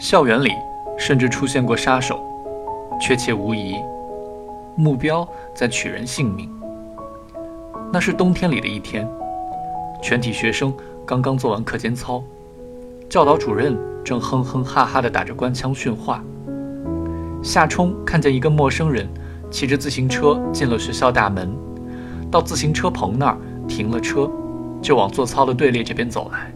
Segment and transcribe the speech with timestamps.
[0.00, 0.50] 校园里
[0.96, 2.18] 甚至出现过杀手，
[2.98, 3.76] 确切无疑，
[4.74, 6.48] 目标在取人性命。
[7.92, 9.06] 那是冬天里的一天，
[10.02, 10.72] 全体学生
[11.04, 12.22] 刚刚做完课间操，
[13.10, 16.24] 教导主任正哼哼哈哈地打着官腔训话。
[17.42, 19.06] 夏冲看见一个陌生人
[19.50, 21.54] 骑着自行车进了学校大门，
[22.30, 23.36] 到自行车棚那儿
[23.68, 24.30] 停了车，
[24.80, 26.50] 就往做操的队列这边走来。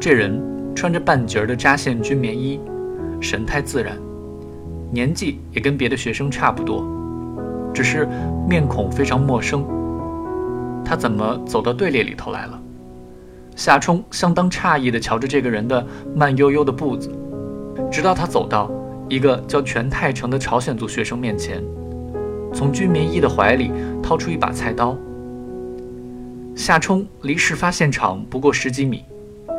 [0.00, 0.40] 这人
[0.76, 2.60] 穿着半截的扎线军棉衣，
[3.18, 3.98] 神态自然，
[4.92, 6.86] 年纪也跟别的学生差不多。
[7.72, 8.06] 只是
[8.46, 9.64] 面孔非常陌生，
[10.84, 12.60] 他怎么走到队列里头来了？
[13.56, 17.10] 夏冲相当诧异地瞧着这个人的慢悠悠的步子，
[17.90, 18.70] 直到他走到
[19.08, 21.64] 一个叫全泰成的朝鲜族学生面前，
[22.52, 24.94] 从军棉衣的怀里掏出一把菜刀。
[26.54, 29.04] 夏冲离事发现场不过十几米，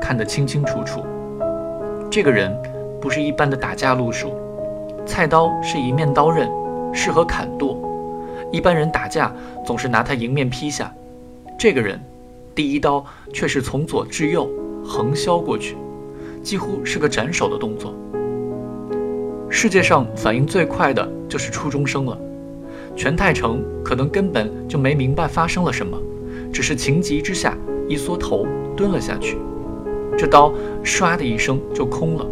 [0.07, 1.03] 看得清清楚楚，
[2.09, 2.57] 这个人
[3.01, 4.31] 不是一般的打架路数，
[5.05, 6.49] 菜刀是一面刀刃，
[6.93, 7.77] 适合砍剁。
[8.49, 10.89] 一般人打架总是拿它迎面劈下，
[11.59, 12.01] 这个人
[12.55, 14.49] 第一刀却是从左至右
[14.81, 15.75] 横削过去，
[16.41, 17.93] 几乎是个斩首的动作。
[19.49, 22.17] 世界上反应最快的就是初中生了，
[22.95, 25.97] 全泰成可能根本就没明白发生了什么，
[26.53, 27.57] 只是情急之下
[27.89, 29.37] 一缩头蹲了下去，
[30.17, 30.51] 这刀
[30.83, 32.25] 唰的一声就空了。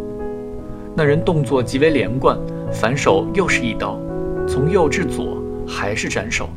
[0.94, 2.38] 那人动作极为连贯，
[2.72, 3.98] 反手又是一刀，
[4.46, 5.42] 从右至左。
[5.68, 6.48] 还是斩首，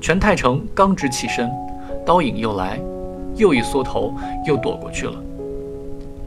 [0.00, 1.48] 全泰成刚直起身，
[2.04, 2.80] 刀影又来，
[3.36, 4.12] 又一缩头，
[4.44, 5.14] 又躲过去了。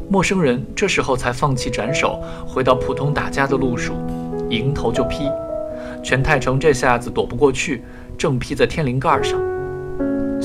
[0.08, 3.92] 陌生人这时候才放弃斩首，回到普通打架的路数，
[4.50, 5.30] 迎头就劈。
[6.02, 7.84] 全泰成这下子躲不过去，
[8.18, 9.38] 正劈在天灵盖上。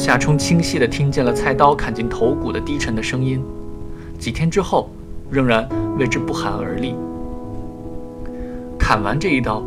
[0.06, 3.42] 夏冲清晰地听见了菜刀砍进头骨的低沉的声音，
[4.20, 4.88] 几天之后，
[5.28, 5.68] 仍然
[5.98, 6.94] 为之不寒而栗。
[8.78, 9.64] 砍完这一刀。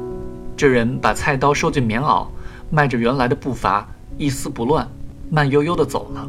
[0.55, 2.25] 这人把菜刀收进棉袄，
[2.69, 3.85] 迈着原来的步伐，
[4.17, 4.87] 一丝不乱，
[5.29, 6.25] 慢悠悠地走了。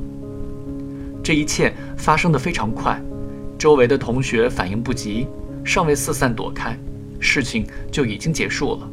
[1.22, 3.00] 这一切发生的非常快，
[3.56, 5.28] 周围的同学反应不及，
[5.65, 6.77] 尚未四散躲开，
[7.21, 8.91] 事情就已经结束了。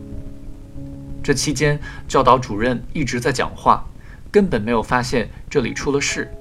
[1.23, 3.83] 这期间，教导主任一直在讲话，
[4.31, 6.31] 根本没有发现这里出了事，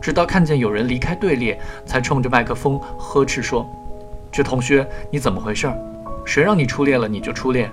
[0.00, 3.68] 直到看见有人离开队列，才冲着麦克风呵斥说
[4.32, 5.70] ：“这同学，你怎么回事？
[6.24, 7.70] 谁让你出列了，你就出列。”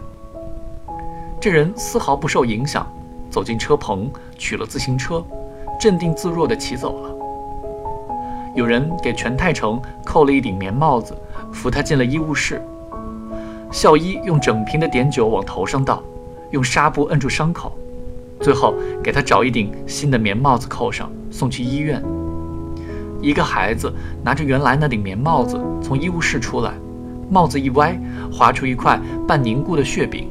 [1.40, 2.88] 这人丝毫不受影响，
[3.30, 5.24] 走进车棚，取了自行车，
[5.80, 7.16] 镇定自若地骑走了。
[8.56, 11.16] 有人给全泰成扣了一顶棉帽子，
[11.52, 12.62] 扶他进了医务室。
[13.72, 16.02] 校医用整瓶的碘酒往头上倒，
[16.52, 17.78] 用纱布摁住伤口，
[18.40, 22.04] 最后给他找一顶新的棉帽子扣上，送去医院。
[23.22, 23.92] 一个孩子
[24.24, 26.74] 拿着原来那顶棉帽子从医务室出来，
[27.30, 28.00] 帽子一歪，
[28.32, 30.28] 划出一块半凝固的血饼。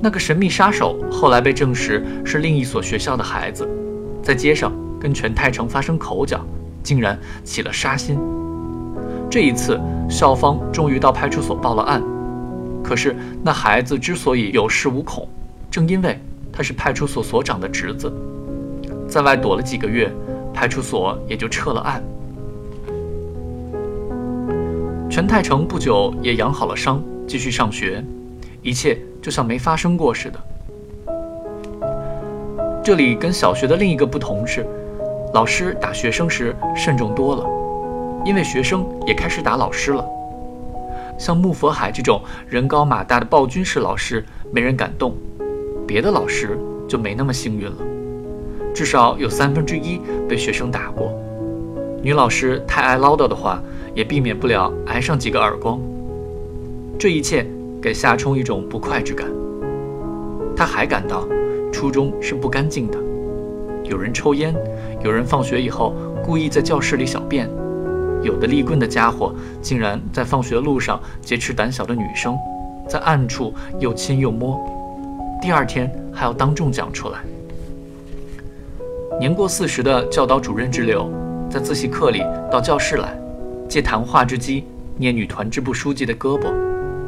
[0.00, 3.68] 那个神秘杀手后来被证实是另一所学校的孩子，
[4.22, 6.40] 在街上跟全泰成发生口角，
[6.82, 8.18] 竟然起了杀心。
[9.30, 12.02] 这一次，校方终于到派出所报了案。
[12.84, 15.26] 可是那孩子之所以有恃无恐，
[15.70, 16.20] 正因为
[16.52, 18.12] 他是派出所所长的侄子，
[19.08, 20.12] 在外躲了几个月，
[20.52, 22.02] 派出所也就撤了案。
[25.10, 28.04] 全泰成不久也养好了伤，继续上学。
[28.62, 30.40] 一切就像没发生过似的。
[32.84, 34.66] 这里跟小学的另一个不同是，
[35.34, 37.44] 老师打学生时慎重多了，
[38.24, 40.06] 因为学生也开始打老师了。
[41.18, 45.12] 像穆佛海这种人高马大的暴君式老师，没人敢动；
[45.86, 47.76] 别的老师就没那么幸运了，
[48.74, 51.12] 至少有三分之一被学生打过。
[52.02, 53.62] 女老师太爱唠叨的话，
[53.94, 55.80] 也避免不了挨上几个耳光。
[56.98, 57.46] 这一切。
[57.82, 59.26] 给夏冲一种不快之感。
[60.56, 61.26] 他还感到，
[61.72, 62.98] 初中是不干净的，
[63.82, 64.54] 有人抽烟，
[65.02, 65.92] 有人放学以后
[66.24, 67.50] 故意在教室里小便，
[68.22, 72.38] 有的立棍的家伙竟然在放学路上劫持胆小的女生，
[72.88, 74.64] 在暗处又亲又摸，
[75.42, 77.18] 第二天还要当众讲出来。
[79.18, 81.10] 年过四十的教导主任之流，
[81.50, 83.18] 在自习课里到教室来，
[83.68, 84.62] 借谈话之机
[84.96, 86.54] 捏女团支部书记的胳膊。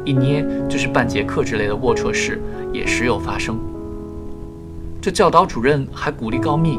[0.03, 2.41] 一捏就是半节课之类的龌龊事
[2.73, 3.57] 也时有发生。
[5.01, 6.77] 这教导主任还鼓励告密，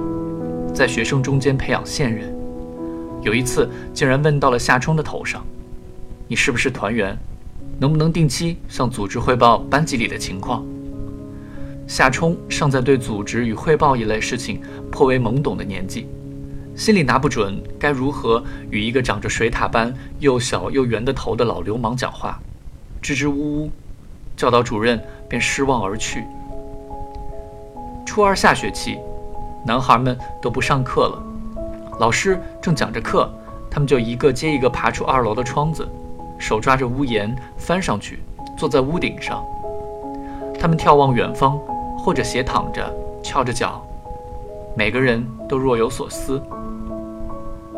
[0.74, 2.30] 在学生中间培养线人。
[3.22, 5.42] 有一次竟然问到了夏冲的头上
[6.28, 7.16] ：“你是不是团员？
[7.78, 10.62] 能不能定期向组织汇报班级里的情况？”
[11.86, 14.60] 夏冲尚在对组织与汇报一类事情
[14.90, 16.08] 颇为懵懂的年纪，
[16.74, 22.40] 心里拿不准该如何与一个长着水獭般又小又圆的头的老流氓讲话，
[23.00, 23.70] 支支吾吾，
[24.36, 26.24] 教导主任便失望而去。
[28.04, 28.98] 初二下学期，
[29.64, 31.22] 男孩们都不上课了，
[32.00, 33.32] 老师正讲着课，
[33.70, 35.86] 他们就一个接一个爬出二楼的窗子，
[36.36, 38.18] 手抓着屋檐翻上去，
[38.58, 39.44] 坐在屋顶上。
[40.58, 41.60] 他们眺望远方，
[42.06, 42.88] 或者斜躺着，
[43.20, 43.84] 翘着脚，
[44.76, 46.40] 每个人都若有所思。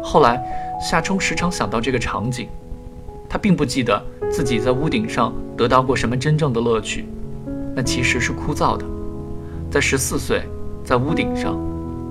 [0.03, 0.39] 后来，
[0.79, 2.47] 夏冲时常想到这个场景，
[3.27, 3.99] 他并不记得
[4.31, 7.07] 自己在屋顶上得到过什么真正的乐趣，
[7.75, 8.85] 那其实是枯燥的。
[9.71, 10.43] 在十四岁，
[10.85, 11.59] 在屋顶上，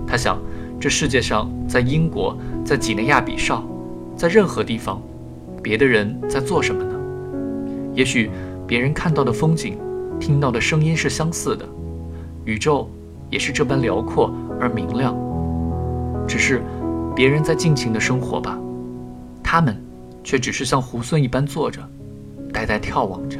[0.07, 0.39] 他想：
[0.79, 2.35] 这世界上，在英国，
[2.65, 3.63] 在几内亚比绍，
[4.15, 4.99] 在任何地方，
[5.61, 6.99] 别的人在做什么呢？
[7.93, 8.31] 也许
[8.65, 9.77] 别人看到的风景，
[10.19, 11.63] 听到的声音是相似的，
[12.47, 12.89] 宇宙
[13.29, 15.13] 也是这般辽阔而明亮。
[16.25, 16.63] 只是，
[17.13, 18.57] 别人在尽情的生活吧，
[19.43, 19.75] 他们
[20.23, 21.81] 却只是像猢狲一般坐着，
[22.53, 23.37] 呆呆眺望着。